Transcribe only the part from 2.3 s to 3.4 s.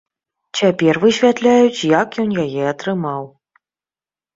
яе атрымаў.